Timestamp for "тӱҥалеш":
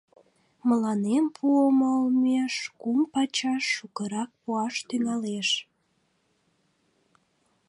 4.87-5.49